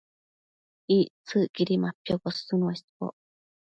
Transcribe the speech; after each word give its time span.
Ictsëcquidi 0.95 1.75
mapiocosën 1.83 2.59
uesboc 2.67 3.15